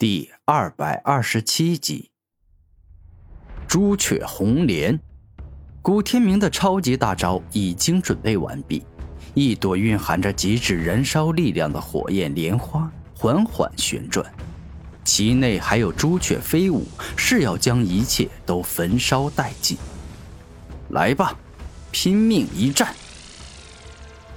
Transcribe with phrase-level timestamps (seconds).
[0.00, 2.10] 第二百二十七集，
[3.68, 4.98] 朱雀红莲，
[5.82, 8.82] 古天明的超级大招已经准备完毕，
[9.34, 14.24] 一朵蕴含着极致燃烧力量的火焰莲花缓缓旋转，
[15.04, 19.76] 其内还有朱雀飞舞，是要将一切都焚烧殆尽。
[20.92, 21.36] 来吧，
[21.90, 22.94] 拼命一战！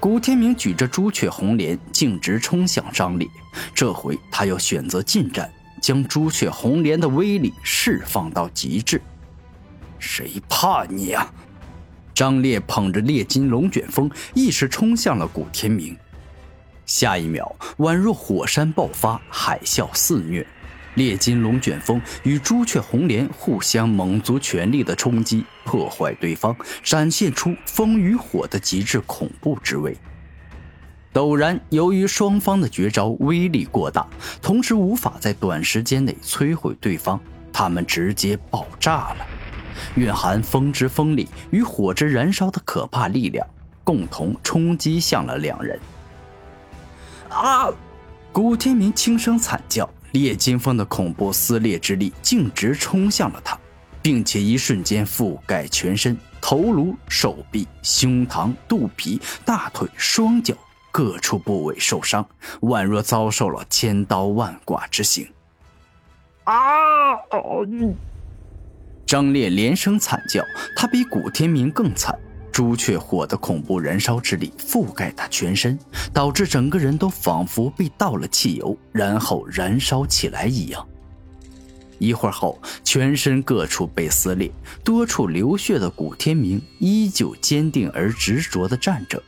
[0.03, 3.25] 古天明举着朱雀红莲，径直冲向张烈。
[3.73, 5.49] 这回他要选择近战，
[5.81, 9.01] 将朱雀红莲的威力释放到极致。
[9.99, 11.31] 谁怕你呀！
[12.13, 15.95] 张烈捧着烈金龙卷风，一时冲向了古天明。
[16.85, 20.45] 下一秒，宛若火山爆发，海啸肆虐。
[20.95, 29.95] 烈金龙卷风与朱雀红莲互相猛足全力的冲击，破坏对方，展现出风与火的极致恐怖之威。
[31.13, 34.07] 陡然，由于双方的绝招威力过大，
[34.41, 37.19] 同时无法在短时间内摧毁对方，
[37.51, 39.17] 他们直接爆炸了。
[39.95, 43.45] 蕴含风之锋利与火之燃烧的可怕力量，
[43.83, 45.79] 共同冲击向了两人。
[47.29, 47.67] 啊！
[48.31, 49.87] 古天明轻声惨叫。
[50.13, 53.59] 烈金风的恐怖撕裂之力径直冲向了他，
[54.01, 60.55] 并且一瞬间覆盖全身，头颅、手臂、胸膛、肚皮、大腿、双脚
[60.91, 62.25] 各处部位受伤，
[62.61, 65.27] 宛若遭受了千刀万剐之刑。
[66.43, 66.53] 啊！
[69.05, 70.43] 张烈连声惨叫，
[70.75, 72.17] 他比古天明更惨。
[72.53, 75.77] 朱雀火的恐怖燃烧之力覆盖他全身，
[76.13, 80.87] 导致整个人都仿佛被倒了汽油，然后燃烧起来一样。
[81.97, 84.51] 一会儿后，全身各处被撕裂，
[84.83, 89.21] 多处流血的古天明依旧坚定而执着地站着，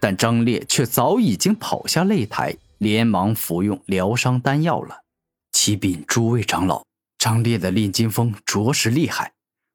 [0.00, 5.02] 但张烈却早已经跑下擂台，连忙服用疗伤丹药了。
[5.52, 6.82] 启禀诸位长老，
[7.16, 9.34] 张烈的炼金风着实厉害，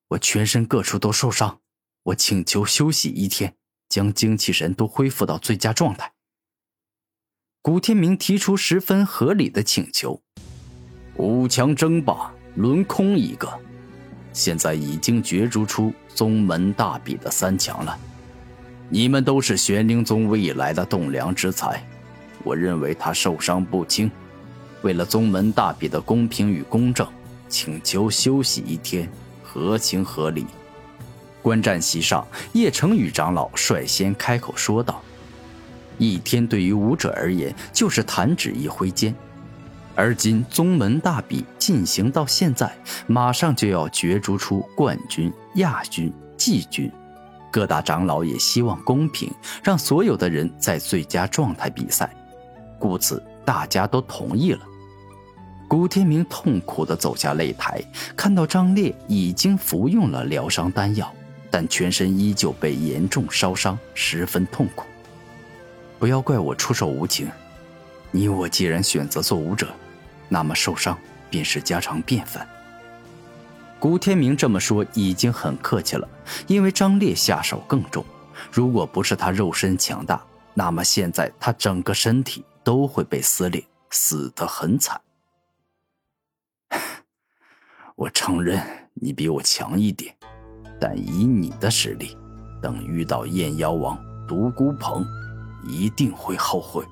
[0.10, 1.61] 我全身各处都受伤。
[2.04, 3.56] 我请求休息一天，
[3.88, 6.12] 将精气神都恢复到最佳状态。
[7.62, 10.22] 古天明提出十分合理的请求。
[11.18, 13.48] 五强争霸轮空一个，
[14.34, 17.96] 现在已经角逐出宗门大比的三强了。
[18.90, 21.86] 你们都是玄灵宗未来的栋梁之才，
[22.44, 24.10] 我认为他受伤不轻。
[24.82, 27.08] 为了宗门大比的公平与公正，
[27.48, 29.08] 请求休息一天，
[29.44, 30.48] 合情合理。
[31.42, 35.02] 观战席上，叶成宇长老率先开口说道
[35.98, 39.14] ：“一天对于武者而言，就是弹指一挥间。
[39.96, 42.74] 而今宗门大比进行到现在，
[43.08, 46.92] 马上就要角逐出冠军、亚军、季军。
[47.52, 49.30] 各大长老也希望公平，
[49.62, 52.10] 让所有的人在最佳状态比赛，
[52.80, 54.62] 故此大家都同意了。”
[55.68, 57.82] 古天明痛苦地走下擂台，
[58.16, 61.14] 看到张烈已经服用了疗伤丹药。
[61.52, 64.86] 但全身依旧被严重烧伤，十分痛苦。
[66.00, 67.30] 不要怪我出手无情，
[68.10, 69.68] 你我既然选择做武者，
[70.30, 70.98] 那么受伤
[71.30, 72.48] 便是家常便饭。
[73.80, 76.08] 古天明这么说已经很客气了，
[76.48, 78.04] 因为张烈下手更重。
[78.52, 80.24] 如果不是他肉身强大，
[80.54, 85.00] 那么现在他整个身体都会被撕裂，死得很惨。
[87.96, 90.16] 我承认你比我强一点。
[90.82, 92.18] 但以你的实力，
[92.60, 93.96] 等遇到燕妖王
[94.28, 95.06] 独孤鹏，
[95.64, 96.84] 一定会后悔，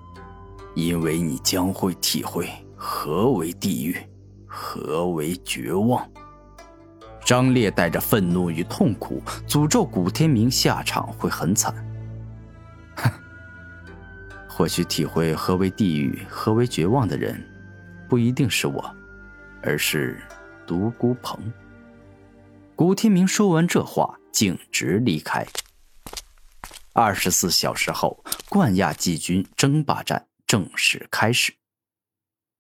[0.76, 3.98] 因为你将会体会何为地狱，
[4.46, 6.08] 何为绝望。
[7.26, 11.74] 张烈带着愤怒与痛苦，诅咒古天明下场会很惨。
[12.96, 13.12] 哼，
[14.48, 17.44] 或许体会何为地狱、何为绝望的人，
[18.08, 18.96] 不一定是我，
[19.64, 20.22] 而是
[20.68, 21.40] 独孤鹏。
[22.80, 25.46] 古天明说完这话，径直离开。
[26.94, 31.56] 二十四小时后，冠亚季军争霸战正式开始。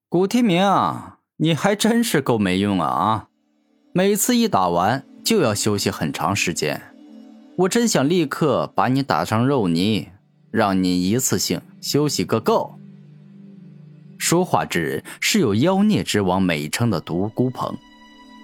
[0.09, 2.85] 古天明啊，你还真是够没用啊！
[2.89, 3.29] 啊，
[3.93, 6.93] 每次一打完就要休息很长时间，
[7.59, 10.09] 我真想立刻把你打上肉泥，
[10.51, 12.75] 让你一次性休息个够。
[14.17, 17.77] 说话之人是有妖孽之王美称的独孤鹏。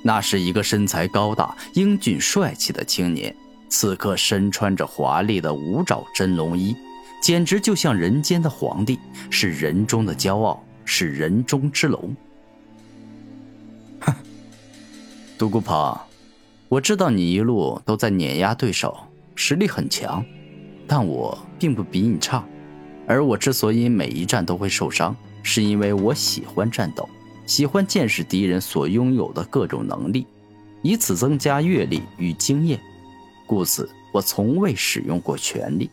[0.07, 3.35] 那是一个身材高大、英俊帅气的青年，
[3.69, 6.75] 此刻身穿着华丽的五爪真龙衣，
[7.23, 8.99] 简直就像人间的皇帝，
[9.31, 12.15] 是人中的骄傲，是人中之龙。
[14.01, 14.13] 哼，
[15.39, 15.97] 独孤鹏，
[16.69, 18.95] 我知道你一路都在碾压对手，
[19.33, 20.23] 实力很强，
[20.85, 22.45] 但我并不比你差。
[23.07, 27.09] 而我之所以每一战都会受伤，是因为我喜欢战斗，
[27.45, 30.25] 喜欢见识敌人所拥有的各种能力，
[30.81, 32.79] 以此增加阅历与经验。
[33.45, 35.89] 故此，我从未使用过权力。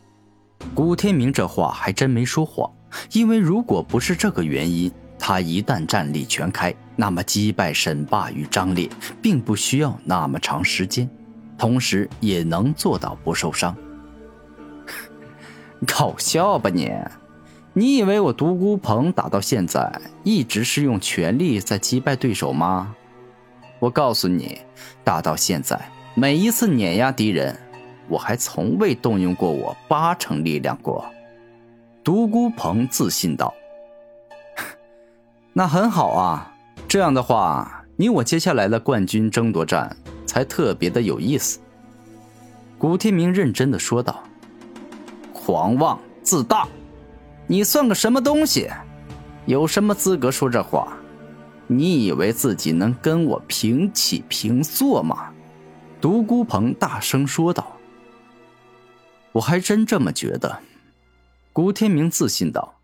[0.75, 2.70] 古天明这话还真没说谎，
[3.12, 8.88] 因为如果不是这个原因，他一旦战力全开，那么击败沈霸与张烈
[9.20, 11.08] 并不需要那么长时间，
[11.58, 13.76] 同时也能做到不受伤。
[15.87, 16.90] 搞笑吧你？
[17.74, 19.90] 你以为我独孤鹏打到现在
[20.24, 22.94] 一直是用全力在击败对手吗？
[23.78, 24.58] 我告诉你，
[25.02, 25.80] 打到现在
[26.14, 27.58] 每一次碾压敌人，
[28.08, 31.04] 我还从未动用过我八成力量过。
[32.04, 33.54] 独孤鹏自信道
[35.54, 36.54] ：“那很好啊，
[36.86, 39.96] 这样的话，你我接下来的冠军争夺战
[40.26, 41.58] 才特别的有意思。”
[42.76, 44.22] 古天明认真的说道
[45.32, 46.69] ：“狂妄自大。”
[47.46, 48.70] 你算个什么东西？
[49.46, 50.96] 有什么资格说这话？
[51.66, 55.32] 你以为自己能跟我平起平坐吗？
[56.00, 57.76] 独孤鹏大声说道。
[59.32, 60.60] 我还真这么觉得。
[61.52, 62.80] 古天明自信道。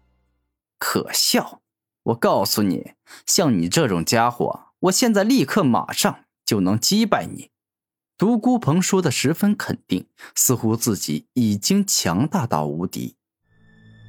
[0.79, 1.61] 可笑！
[2.05, 2.93] 我告诉你，
[3.27, 7.51] 像你这种家伙，我现在立刻马上就能击败你。
[8.17, 13.17] 独孤鹏说的十分肯定，似乎自己已经强大到无敌。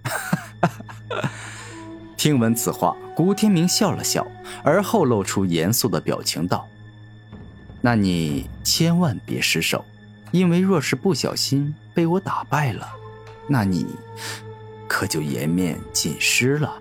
[2.17, 4.25] 听闻此话，古天明笑了笑，
[4.63, 6.67] 而后露出严肃的表情道
[7.81, 9.85] ：“那你千万别失手，
[10.31, 12.87] 因为若是不小心被我打败了，
[13.47, 13.85] 那你
[14.87, 16.73] 可就颜面尽失了。”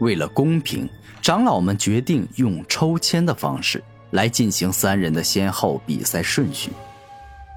[0.00, 0.88] 为了公平，
[1.22, 6.70] 长老们决定用抽签的方式来进行三人的先后比赛顺序。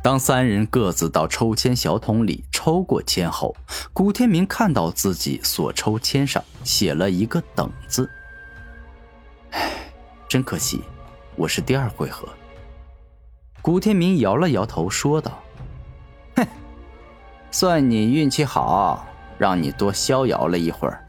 [0.03, 3.53] 当三人各自到抽签小桶里抽过签后，
[3.91, 8.09] 古天明看到自己所抽签上写了一个“等”字。
[9.51, 9.69] 唉，
[10.29, 10.81] 真可惜，
[11.35, 12.27] 我是第二回合。
[13.61, 15.43] 古天明摇了摇头，说道
[16.37, 16.47] ：“哼，
[17.51, 19.05] 算你运气好，
[19.37, 21.05] 让你多逍遥了一会儿。”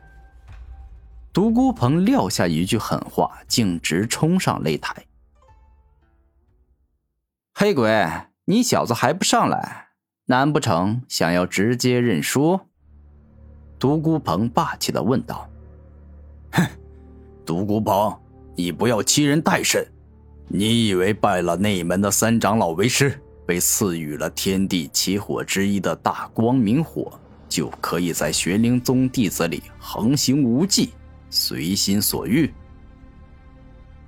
[1.32, 5.04] 独孤鹏撂下一句狠话，径直冲上擂台。
[7.54, 7.88] 黑鬼。
[8.50, 9.88] 你小子还不上来？
[10.24, 12.58] 难不成想要直接认输？
[13.78, 15.46] 独孤鹏霸气的问道。
[16.52, 16.66] 哼，
[17.44, 18.18] 独孤鹏，
[18.56, 19.86] 你不要欺人太甚！
[20.46, 30.94] 你以为拜了内门的三长老为师，被赐予了天地七火之一的大光明火，就可以在玄灵宗弟子里横行无忌，
[31.28, 32.50] 随心所欲？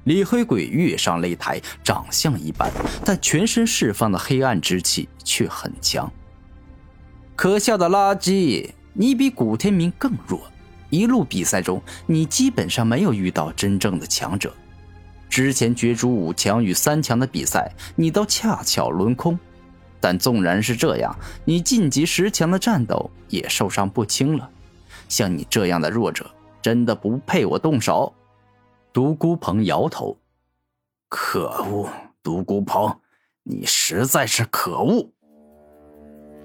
[0.05, 2.71] 李黑鬼跃上擂台，长相一般，
[3.05, 6.11] 但全身释放的黑暗之气却很强。
[7.37, 8.71] 可笑的垃圾！
[8.93, 10.41] 你比古天明更弱，
[10.91, 14.53] 一路比赛中，你基本上没有遇到真正的强者。
[15.29, 19.39] 之前角逐五强与三强的比赛，你都恰巧轮空。
[20.01, 21.15] 但纵然是这样，
[21.45, 24.49] 你晋级十强的战斗也受伤不轻了。
[25.09, 26.29] 像你这样的弱者，
[26.61, 28.13] 真的不配我动手。
[28.93, 30.17] 独孤鹏摇头
[31.09, 31.89] ：“可恶，
[32.25, 32.93] 独孤鹏，
[33.45, 35.09] 你实在是可恶！”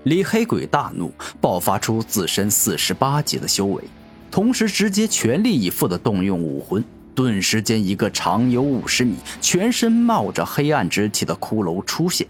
[0.06, 1.12] 李黑鬼大怒，
[1.42, 3.84] 爆发出自身四十八级的修为，
[4.30, 12.28] 同时直接全力以赴的动用武魂，顿时间一个长有五十米、全身冒着黑暗之气的骷髅出现。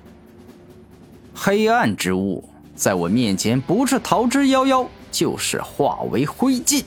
[1.34, 2.42] 黑暗之物
[2.74, 6.86] 在我面前，不是逃之夭夭，就是化为灰烬。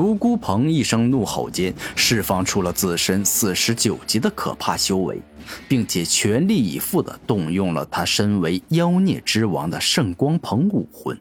[0.00, 5.20] 独孤鹏一声怒吼间，释放出了自身四十九级的可怕修为，
[5.68, 11.20] 并且全力以赴地动用了他身为妖孽之王的圣光鹏武魂。